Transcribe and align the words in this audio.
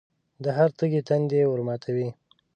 د 0.43 0.45
هر 0.57 0.69
تږي 0.77 1.01
تنده 1.07 1.41
ورماتوي. 1.51 2.09